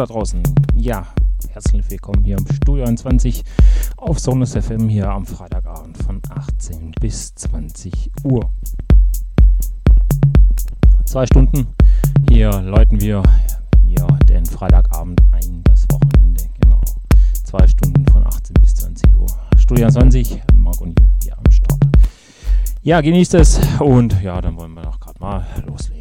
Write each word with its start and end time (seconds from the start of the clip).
Da 0.00 0.06
draußen. 0.06 0.42
Ja, 0.76 1.06
herzlich 1.50 1.90
willkommen 1.90 2.24
hier 2.24 2.38
im 2.38 2.46
Studio 2.50 2.84
21 2.84 3.44
auf 3.98 4.18
Sonus 4.18 4.54
FM 4.54 4.88
hier 4.88 5.10
am 5.10 5.26
Freitagabend 5.26 5.98
von 5.98 6.22
18 6.30 6.92
bis 6.98 7.34
20 7.34 8.10
Uhr. 8.24 8.50
Zwei 11.04 11.26
Stunden 11.26 11.66
hier 12.30 12.50
läuten 12.62 12.98
wir 13.02 13.22
hier 13.86 14.06
den 14.26 14.46
Freitagabend 14.46 15.20
ein, 15.32 15.62
das 15.64 15.84
Wochenende, 15.90 16.48
genau. 16.58 16.80
Zwei 17.44 17.68
Stunden 17.68 18.06
von 18.06 18.26
18 18.26 18.54
bis 18.58 18.76
20 18.76 19.14
Uhr. 19.16 19.28
Studio 19.58 19.90
20, 19.90 20.40
Marc 20.54 20.80
und 20.80 20.98
hier 21.22 21.36
am 21.36 21.52
Start. 21.52 21.78
Ja, 22.80 23.02
genießt 23.02 23.34
es 23.34 23.60
und 23.78 24.18
ja, 24.22 24.40
dann 24.40 24.56
wollen 24.56 24.72
wir 24.72 24.82
doch 24.82 24.98
gerade 24.98 25.20
mal 25.20 25.44
loslegen. 25.66 25.99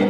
you. 0.00 0.07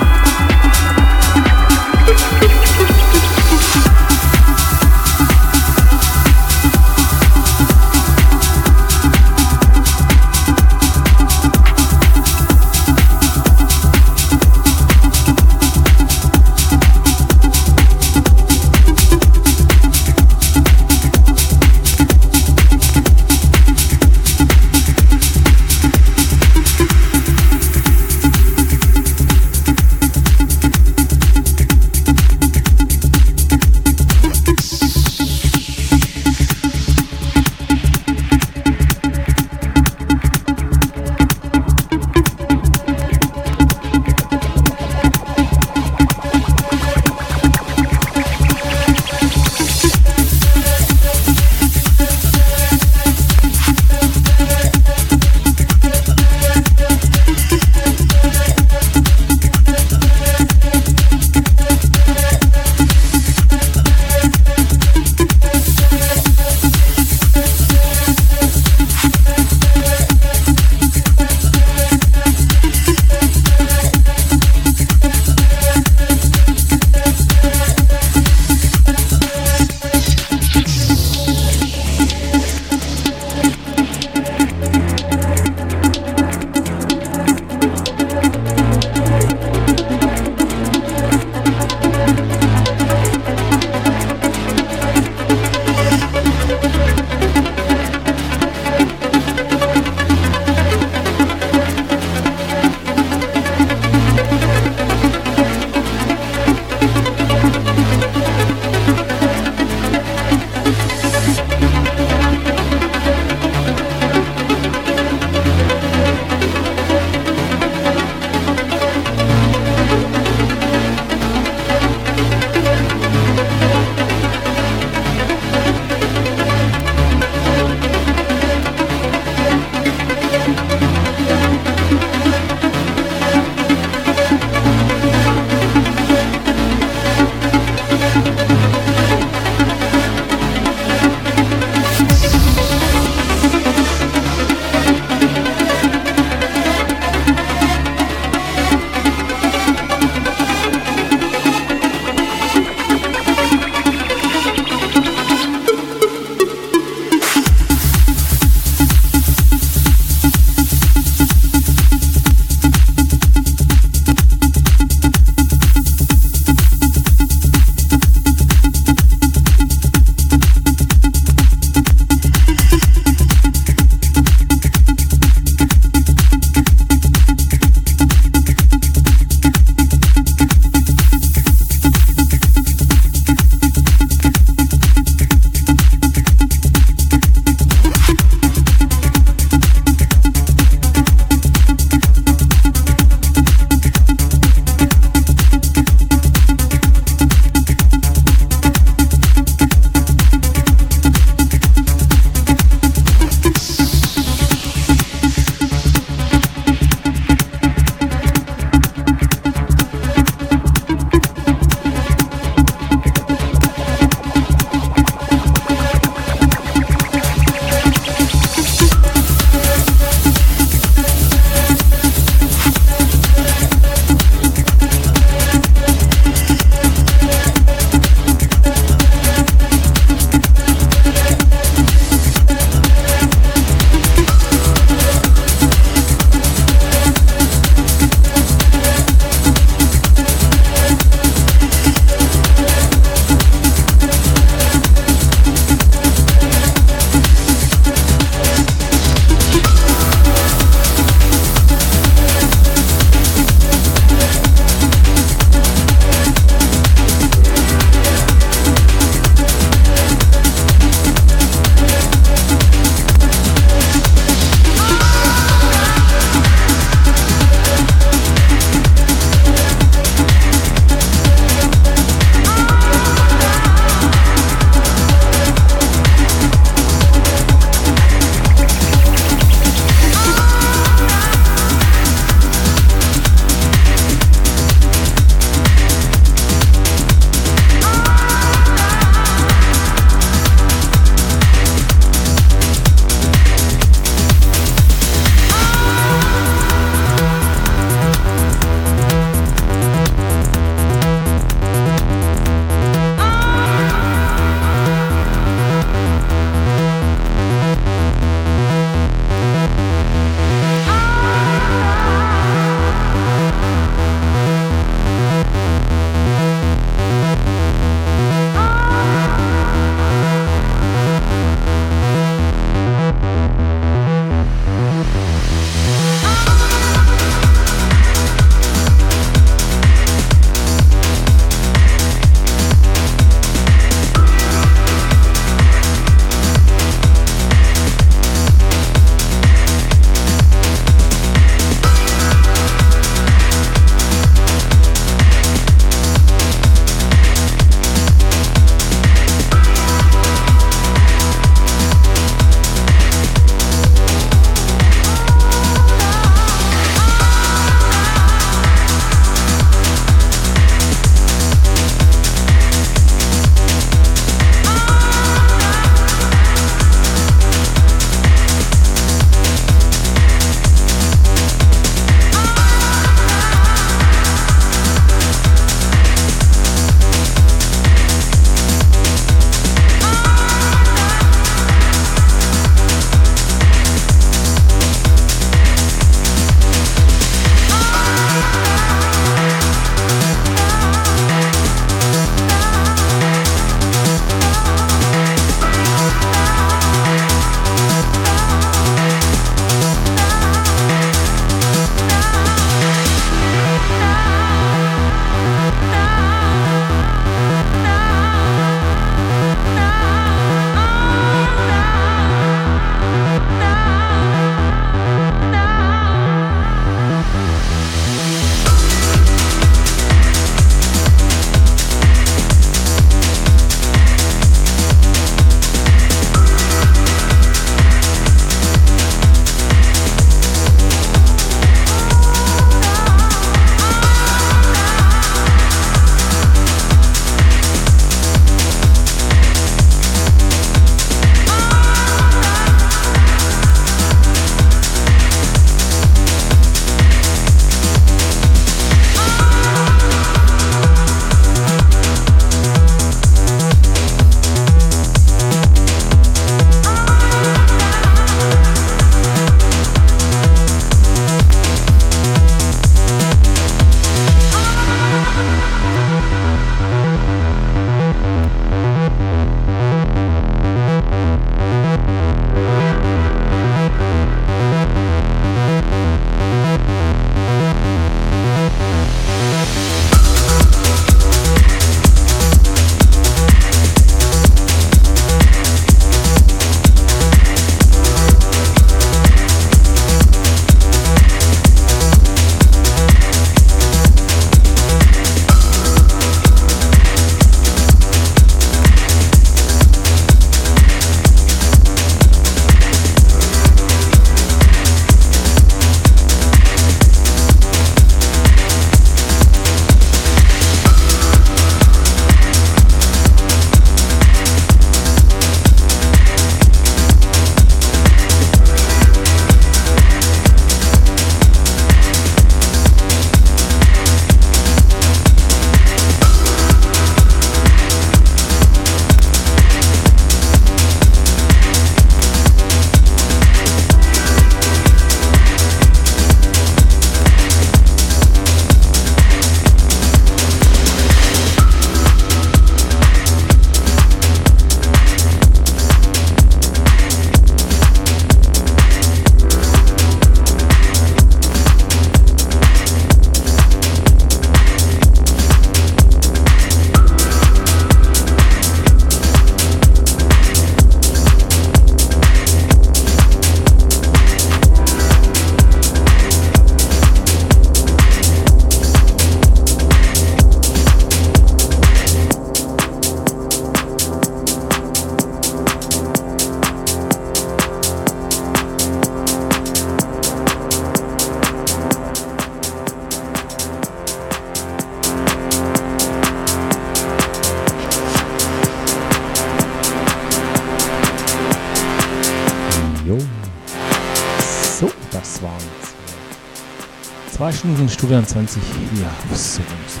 Stunden 597.62 597.88
Studio 597.88 598.20
20 598.20 598.60
hier 598.92 599.06
auf 599.06 599.36
Sonus 599.36 600.00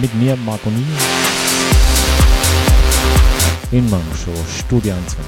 Mit 0.00 0.14
mir, 0.14 0.36
Marco 0.36 0.70
Nini. 0.70 0.86
In 3.72 3.90
meinem 3.90 4.04
Show 4.14 4.30
Studio 4.48 4.94
20. 5.08 5.18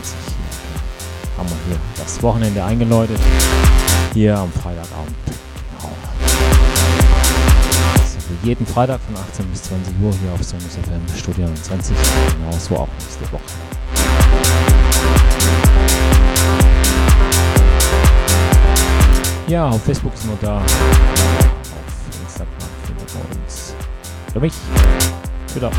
Haben 1.36 1.48
wir 1.48 1.56
hier 1.66 1.80
das 1.98 2.22
Wochenende 2.22 2.64
eingeläutet. 2.64 3.18
Hier 4.14 4.38
am 4.38 4.52
Freitagabend. 4.52 5.16
Genau. 5.80 5.92
Also 7.94 8.18
jeden 8.44 8.64
Freitag 8.64 9.00
von 9.00 9.16
18 9.16 9.44
bis 9.46 9.64
20 9.64 9.94
Uhr 10.00 10.12
hier 10.22 10.32
auf 10.32 10.44
Sonus 10.44 10.76
FM 10.76 11.18
Studio 11.18 11.48
20. 11.64 11.96
Genauso 12.38 12.76
auch 12.76 12.88
nächste 13.00 13.24
Woche. 13.32 13.71
Ja, 19.52 19.68
auf 19.68 19.82
Facebook 19.82 20.16
sind 20.16 20.30
wir 20.30 20.48
da. 20.48 20.56
Auf 20.56 20.64
Instagram 22.22 22.70
findet 22.86 23.12
man 23.12 23.22
uns. 23.38 23.74
Für 24.32 24.40
mich. 24.40 24.54
Twitter. 25.46 25.70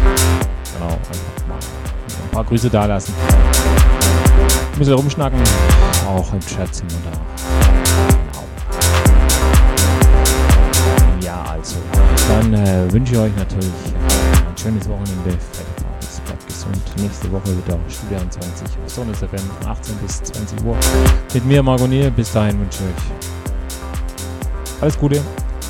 Genau, 0.76 0.92
einfach 0.94 1.48
mal 1.48 1.56
ein 1.58 2.30
paar 2.32 2.44
Grüße 2.44 2.70
da 2.70 2.86
lassen. 2.86 3.16
Ein 4.74 4.78
bisschen 4.78 4.94
rumschnacken. 4.94 5.40
Auch 6.08 6.32
im 6.34 6.40
Chat 6.42 6.76
sind 6.76 6.92
wir 6.92 7.00
da. 7.12 7.18
Genau. 8.12 8.46
Ja, 11.22 11.44
also. 11.50 11.78
Dann 12.30 12.54
äh, 12.54 12.94
wünsche 12.94 13.14
ich 13.14 13.20
euch 13.20 13.36
natürlich 13.36 13.72
ein 13.96 14.56
schönes 14.56 14.88
Wochenende. 14.88 15.36
Bleibt 16.26 16.46
gesund. 16.46 16.78
Nächste 16.98 17.32
Woche 17.32 17.48
wieder 17.48 17.80
Studio 17.90 18.20
20 18.30 18.68
auf 18.86 18.94
Sonnes 18.94 19.18
FM 19.18 19.50
von 19.62 19.72
18 19.72 19.96
bis 19.98 20.22
20 20.22 20.64
Uhr. 20.64 20.78
Mit 21.34 21.46
mir, 21.46 21.64
Margot 21.64 21.90
Niel. 21.90 22.12
Bis 22.12 22.32
dahin 22.32 22.60
wünsche 22.60 22.84
ich 22.84 22.90
euch 22.90 23.23
alles 24.84 25.00
Gute, 25.00 25.22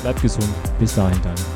bleibt 0.02 0.20
gesund. 0.20 0.48
Bis 0.80 0.96
dahin 0.96 1.20
dann. 1.22 1.53